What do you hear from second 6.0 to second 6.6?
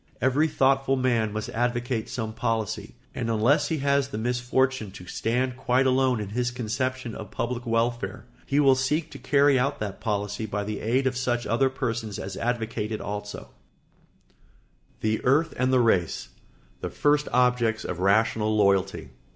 in his